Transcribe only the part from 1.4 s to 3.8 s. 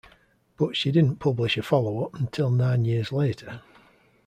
a follow-up until nine years later.